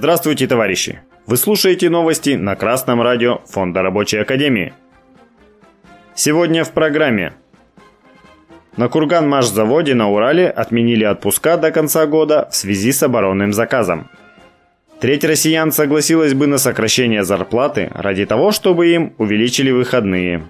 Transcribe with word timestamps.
Здравствуйте, 0.00 0.46
товарищи! 0.46 1.00
Вы 1.26 1.36
слушаете 1.36 1.90
новости 1.90 2.30
на 2.30 2.56
Красном 2.56 3.02
радио 3.02 3.42
Фонда 3.48 3.82
Рабочей 3.82 4.16
Академии. 4.16 4.72
Сегодня 6.14 6.64
в 6.64 6.70
программе. 6.70 7.34
На 8.78 8.88
Курган-Машзаводе 8.88 9.92
на 9.92 10.08
Урале 10.08 10.48
отменили 10.48 11.04
отпуска 11.04 11.58
до 11.58 11.70
конца 11.70 12.06
года 12.06 12.48
в 12.50 12.56
связи 12.56 12.92
с 12.92 13.02
оборонным 13.02 13.52
заказом. 13.52 14.08
Треть 15.00 15.22
россиян 15.24 15.70
согласилась 15.70 16.32
бы 16.32 16.46
на 16.46 16.56
сокращение 16.56 17.22
зарплаты 17.22 17.90
ради 17.92 18.24
того, 18.24 18.52
чтобы 18.52 18.88
им 18.88 19.12
увеличили 19.18 19.70
выходные. 19.70 20.46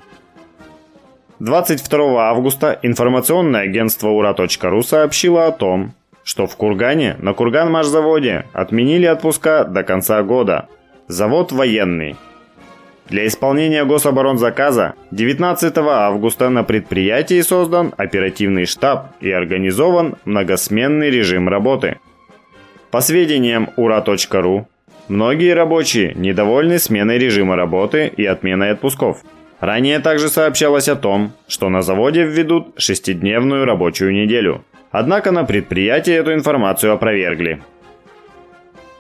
22 1.41 2.31
августа 2.31 2.79
информационное 2.83 3.63
агентство 3.63 4.11
ура.ру 4.11 4.83
сообщило 4.85 5.49
о 5.49 5.51
том, 5.51 5.93
что 6.25 6.47
в 6.47 6.57
Кургане 6.57 7.17
на 7.21 7.33
Курган-Машзаводе 7.33 8.45
отменили 8.53 9.07
отпуска 9.07 9.65
до 9.65 9.83
конца 9.83 10.23
года. 10.23 10.69
Завод 11.09 11.53
военный. 11.53 12.17
Для 13.09 13.27
исполнения 13.27 13.85
гособоронзаказа 13.85 14.95
19 15.11 15.77
августа 15.79 16.49
на 16.49 16.63
предприятии 16.63 17.41
создан 17.41 17.93
оперативный 17.97 18.67
штаб 18.67 19.09
и 19.21 19.31
организован 19.33 20.15
многосменный 20.25 21.11
режим 21.11 21.49
работы. 21.49 21.99
По 22.93 23.01
сведениям 23.01 23.71
ура.ру, 23.77 24.69
многие 25.09 25.55
рабочие 25.55 26.15
недовольны 26.15 26.79
сменой 26.79 27.19
режима 27.19 27.57
работы 27.57 28.13
и 28.17 28.25
отменой 28.25 28.71
отпусков. 28.71 29.23
Ранее 29.61 30.01
также 30.01 30.29
сообщалось 30.29 30.89
о 30.89 30.97
том, 30.97 31.33
что 31.47 31.69
на 31.69 31.83
заводе 31.83 32.25
введут 32.25 32.75
шестидневную 32.77 33.65
рабочую 33.65 34.13
неделю– 34.13 34.65
Однако 34.91 35.31
на 35.31 35.45
предприятии 35.45 36.13
эту 36.13 36.35
информацию 36.35 36.93
опровергли. 36.93 37.63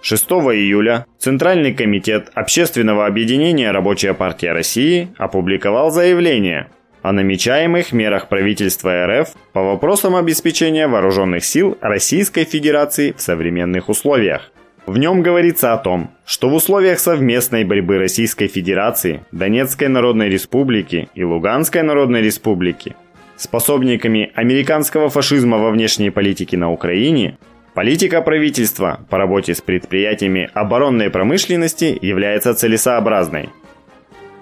6 0.02 0.30
июля 0.30 1.04
Центральный 1.18 1.74
комитет 1.74 2.30
Общественного 2.34 3.06
объединения 3.06 3.70
«Рабочая 3.70 4.14
партия 4.14 4.52
России» 4.52 5.08
опубликовал 5.18 5.90
заявление 5.90 6.68
о 7.02 7.12
намечаемых 7.12 7.92
мерах 7.92 8.28
правительства 8.28 9.06
РФ 9.06 9.30
по 9.52 9.62
вопросам 9.62 10.16
обеспечения 10.16 10.86
вооруженных 10.86 11.44
сил 11.44 11.76
Российской 11.80 12.44
Федерации 12.44 13.12
в 13.12 13.20
современных 13.20 13.88
условиях. 13.88 14.52
В 14.90 14.98
нем 14.98 15.22
говорится 15.22 15.72
о 15.72 15.78
том, 15.78 16.10
что 16.26 16.48
в 16.48 16.54
условиях 16.54 16.98
совместной 16.98 17.62
борьбы 17.62 17.98
Российской 17.98 18.48
Федерации, 18.48 19.24
Донецкой 19.30 19.86
Народной 19.86 20.28
Республики 20.28 21.08
и 21.14 21.22
Луганской 21.22 21.84
Народной 21.84 22.22
Республики 22.22 22.96
способниками 23.36 24.32
американского 24.34 25.08
фашизма 25.08 25.58
во 25.58 25.70
внешней 25.70 26.10
политике 26.10 26.56
на 26.56 26.72
Украине, 26.72 27.38
политика 27.72 28.20
правительства 28.20 29.06
по 29.08 29.16
работе 29.16 29.54
с 29.54 29.60
предприятиями 29.60 30.50
оборонной 30.54 31.08
промышленности 31.08 31.96
является 32.02 32.52
целесообразной. 32.52 33.50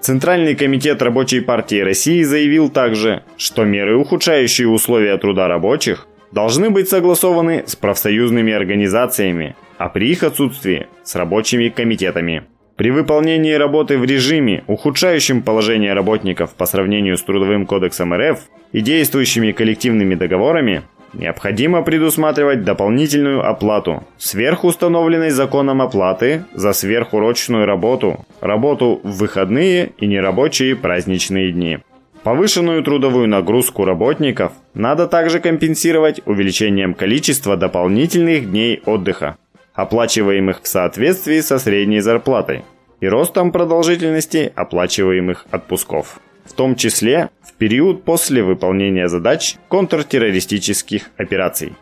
Центральный 0.01 0.55
комитет 0.55 0.99
Рабочей 1.03 1.41
партии 1.41 1.79
России 1.79 2.23
заявил 2.23 2.69
также, 2.69 3.21
что 3.37 3.65
меры, 3.65 3.97
ухудшающие 3.97 4.67
условия 4.67 5.15
труда 5.19 5.47
рабочих, 5.47 6.07
должны 6.31 6.71
быть 6.71 6.89
согласованы 6.89 7.65
с 7.67 7.75
профсоюзными 7.75 8.51
организациями, 8.51 9.55
а 9.79 9.87
при 9.89 10.11
их 10.11 10.23
отсутствии– 10.23 10.87
с 11.03 11.15
рабочими 11.15 11.69
комитетами. 11.69 12.43
При 12.75 12.91
выполнении 12.91 13.53
работы 13.53 13.97
в 13.97 14.03
режиме, 14.03 14.63
ухудшающем 14.67 15.41
положение 15.41 15.93
работников 15.93 16.53
по 16.53 16.65
сравнению 16.65 17.17
с 17.17 17.23
Трудовым 17.23 17.65
кодексом 17.65 18.13
РФ 18.13 18.39
и 18.73 18.81
действующими 18.81 19.51
коллективными 19.53 20.15
договорами, 20.15 20.83
необходимо 21.13 21.81
предусматривать 21.81 22.63
дополнительную 22.63 23.45
оплату 23.45 24.03
сверхустановленной 24.17 25.29
законом 25.29 25.81
оплаты 25.81 26.43
за 26.53 26.73
сверхурочную 26.73 27.65
работу, 27.65 28.25
работу 28.41 28.99
в 29.03 29.17
выходные 29.17 29.91
и 29.97 30.07
нерабочие 30.07 30.75
праздничные 30.75 31.51
дни. 31.53 31.79
Повышенную 32.23 32.83
трудовую 32.83 33.29
нагрузку 33.29 33.85
работников 33.85 34.51
надо 34.73 35.07
также 35.07 35.39
компенсировать 35.39 36.21
увеличением 36.25 36.93
количества 36.93 37.55
дополнительных 37.55 38.51
дней 38.51 38.81
отдыха 38.85 39.37
оплачиваемых 39.81 40.61
в 40.61 40.67
соответствии 40.67 41.39
со 41.39 41.57
средней 41.57 42.01
зарплатой, 42.01 42.63
и 42.99 43.07
ростом 43.07 43.53
продолжительности 43.53 44.51
оплачиваемых 44.53 45.45
отпусков, 45.51 46.19
в 46.43 46.51
том 46.51 46.75
числе 46.75 47.29
в 47.41 47.53
период 47.53 48.03
после 48.03 48.43
выполнения 48.43 49.07
задач 49.07 49.55
контртеррористических 49.69 51.11
операций. 51.15 51.73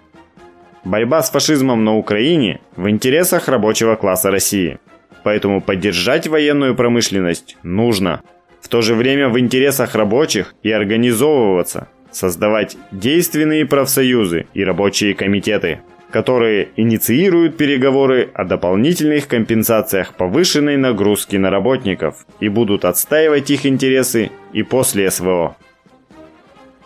Борьба 0.83 1.23
с 1.23 1.31
фашизмом 1.31 1.83
на 1.83 1.97
Украине 1.97 2.61
в 2.75 2.87
интересах 2.87 3.47
рабочего 3.47 3.95
класса 3.95 4.29
России, 4.29 4.77
поэтому 5.23 5.59
поддержать 5.59 6.27
военную 6.27 6.75
промышленность 6.75 7.57
нужно. 7.63 8.21
В 8.61 8.67
то 8.67 8.81
же 8.81 8.93
время 8.93 9.29
в 9.29 9.39
интересах 9.39 9.95
рабочих 9.95 10.53
и 10.61 10.71
организовываться, 10.71 11.87
создавать 12.11 12.77
действенные 12.91 13.65
профсоюзы 13.65 14.45
и 14.53 14.63
рабочие 14.63 15.15
комитеты– 15.15 15.79
которые 16.12 16.69
инициируют 16.75 17.57
переговоры 17.57 18.29
о 18.34 18.45
дополнительных 18.45 19.28
компенсациях 19.28 20.13
повышенной 20.13 20.78
нагрузки 20.78 21.35
на 21.35 21.50
работников 21.50 22.25
и 22.40 22.50
будут 22.50 22.85
отстаивать 22.85 23.50
их 23.50 23.66
интересы 23.66 24.31
и 24.53 24.63
после 24.63 25.12
СВО. 25.12 25.57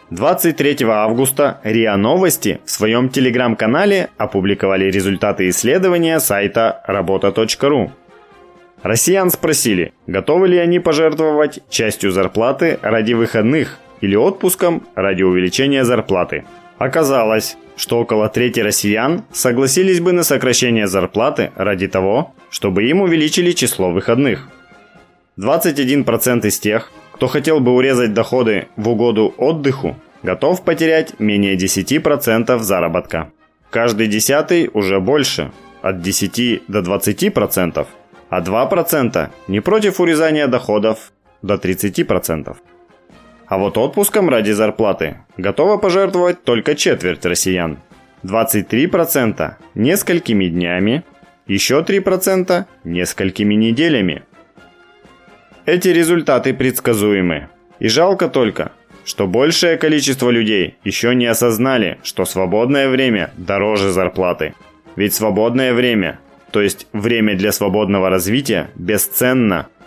23 0.10 0.84
августа 0.88 1.62
РИА 1.64 1.96
Новости 1.96 2.60
в 2.66 2.72
своем 2.72 3.08
телеграм-канале 3.08 4.10
опубликовали 4.18 4.92
результаты 4.92 5.48
исследования 5.48 6.20
сайта 6.20 6.82
работа.ру. 6.86 7.92
Россиян 8.84 9.30
спросили, 9.30 9.94
готовы 10.08 10.50
ли 10.50 10.58
они 10.58 10.80
пожертвовать 10.80 11.62
частью 11.70 12.12
зарплаты 12.12 12.78
ради 12.82 13.14
выходных 13.14 13.78
или 14.02 14.16
отпуском 14.16 14.84
ради 14.96 15.24
увеличения 15.24 15.86
зарплаты. 15.86 16.44
Оказалось, 16.82 17.58
что 17.76 18.00
около 18.00 18.28
трети 18.28 18.60
россиян 18.60 19.24
согласились 19.32 20.00
бы 20.00 20.14
на 20.14 20.24
сокращение 20.24 20.88
зарплаты 20.88 21.52
ради 21.56 21.88
того, 21.88 22.34
чтобы 22.50 22.86
им 22.86 23.02
увеличили 23.02 23.52
число 23.52 23.92
выходных. 23.92 24.48
21% 25.38 26.48
из 26.48 26.58
тех, 26.58 26.92
кто 27.12 27.28
хотел 27.28 27.60
бы 27.60 27.76
урезать 27.76 28.16
доходы 28.16 28.68
в 28.78 28.90
угоду 28.90 29.32
отдыху, 29.38 29.96
готов 30.24 30.64
потерять 30.64 31.20
менее 31.20 31.56
10% 31.56 32.58
заработка. 32.58 33.32
Каждый 33.70 34.08
десятый 34.08 34.68
уже 34.74 35.00
больше, 35.00 35.52
от 35.84 36.02
10 36.02 36.64
до 36.68 36.80
20%, 36.80 37.86
а 38.30 38.42
2% 38.42 39.30
не 39.48 39.60
против 39.60 40.00
урезания 40.00 40.48
доходов 40.48 41.12
до 41.44 41.56
30%. 41.56 42.58
А 43.52 43.58
вот 43.58 43.78
отпуском 43.78 44.30
ради 44.30 44.52
зарплаты 44.52 45.18
готова 45.36 45.76
пожертвовать 45.76 46.46
только 46.46 46.74
четверть 46.74 47.26
россиян. 47.26 47.80
23% 48.24 49.56
несколькими 49.76 50.46
днями, 50.46 51.04
еще 51.48 51.82
3% 51.86 52.64
несколькими 52.86 53.56
неделями. 53.56 54.24
Эти 55.66 55.90
результаты 55.90 56.54
предсказуемы. 56.54 57.50
И 57.80 57.90
жалко 57.90 58.30
только, 58.30 58.72
что 59.04 59.28
большее 59.28 59.76
количество 59.76 60.30
людей 60.30 60.78
еще 60.86 61.14
не 61.14 61.26
осознали, 61.26 62.00
что 62.04 62.24
свободное 62.24 62.88
время 62.88 63.32
дороже 63.36 63.92
зарплаты. 63.92 64.54
Ведь 64.96 65.14
свободное 65.14 65.74
время, 65.74 66.22
то 66.52 66.62
есть 66.62 66.88
время 66.94 67.36
для 67.36 67.52
свободного 67.52 68.10
развития, 68.10 68.70
бесценно– 68.76 69.68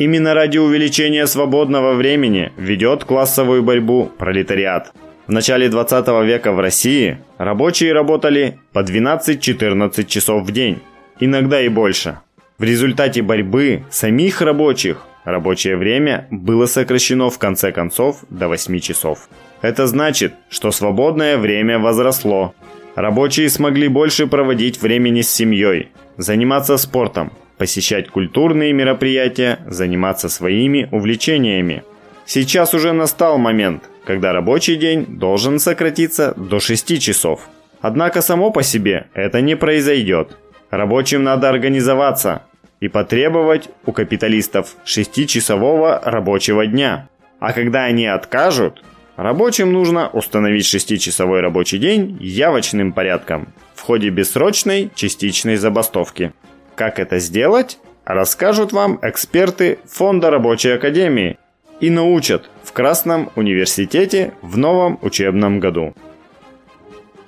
Именно 0.00 0.32
ради 0.32 0.56
увеличения 0.56 1.26
свободного 1.26 1.92
времени 1.92 2.52
ведет 2.56 3.04
классовую 3.04 3.62
борьбу 3.62 4.10
пролетариат. 4.16 4.94
В 5.26 5.30
начале 5.30 5.68
20 5.68 6.08
века 6.24 6.52
в 6.52 6.58
России 6.58 7.18
рабочие 7.36 7.92
работали 7.92 8.58
по 8.72 8.78
12-14 8.78 10.06
часов 10.06 10.46
в 10.46 10.52
день, 10.52 10.78
иногда 11.20 11.60
и 11.60 11.68
больше. 11.68 12.18
В 12.56 12.64
результате 12.64 13.20
борьбы 13.20 13.84
самих 13.90 14.40
рабочих 14.40 15.04
рабочее 15.24 15.76
время 15.76 16.26
было 16.30 16.64
сокращено 16.64 17.28
в 17.28 17.38
конце 17.38 17.70
концов 17.70 18.24
до 18.30 18.48
8 18.48 18.78
часов. 18.80 19.28
Это 19.60 19.86
значит, 19.86 20.32
что 20.48 20.70
свободное 20.70 21.36
время 21.36 21.78
возросло. 21.78 22.54
Рабочие 22.94 23.50
смогли 23.50 23.88
больше 23.88 24.26
проводить 24.26 24.80
времени 24.80 25.20
с 25.20 25.30
семьей, 25.30 25.90
заниматься 26.16 26.78
спортом, 26.78 27.34
посещать 27.60 28.08
культурные 28.08 28.72
мероприятия, 28.72 29.58
заниматься 29.66 30.30
своими 30.30 30.88
увлечениями. 30.90 31.82
Сейчас 32.24 32.72
уже 32.72 32.92
настал 32.92 33.36
момент, 33.36 33.82
когда 34.06 34.32
рабочий 34.32 34.76
день 34.76 35.04
должен 35.18 35.58
сократиться 35.58 36.32
до 36.38 36.58
6 36.58 36.98
часов. 36.98 37.50
Однако 37.82 38.22
само 38.22 38.50
по 38.50 38.62
себе 38.62 39.08
это 39.12 39.42
не 39.42 39.58
произойдет. 39.58 40.38
Рабочим 40.70 41.22
надо 41.22 41.50
организоваться 41.50 42.44
и 42.80 42.88
потребовать 42.88 43.68
у 43.84 43.92
капиталистов 43.92 44.76
6-часового 44.86 46.00
рабочего 46.02 46.66
дня. 46.66 47.10
А 47.40 47.52
когда 47.52 47.84
они 47.84 48.06
откажут, 48.06 48.82
рабочим 49.16 49.70
нужно 49.70 50.08
установить 50.08 50.64
6-часовой 50.64 51.40
рабочий 51.40 51.76
день 51.76 52.16
явочным 52.22 52.94
порядком 52.94 53.48
в 53.74 53.82
ходе 53.82 54.08
бессрочной 54.08 54.90
частичной 54.94 55.56
забастовки. 55.56 56.32
Как 56.80 56.98
это 56.98 57.18
сделать, 57.18 57.78
расскажут 58.06 58.72
вам 58.72 58.98
эксперты 59.02 59.80
Фонда 59.84 60.30
рабочей 60.30 60.70
академии 60.70 61.36
и 61.78 61.90
научат 61.90 62.48
в 62.64 62.72
Красном 62.72 63.30
университете 63.36 64.32
в 64.40 64.56
новом 64.56 64.98
учебном 65.02 65.60
году. 65.60 65.94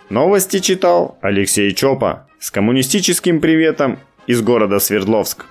Новости 0.08 0.58
читал 0.60 1.18
Алексей 1.20 1.70
Чопа 1.74 2.26
с 2.38 2.50
коммунистическим 2.50 3.42
приветом 3.42 3.98
из 4.26 4.40
города 4.40 4.78
Свердловск. 4.78 5.44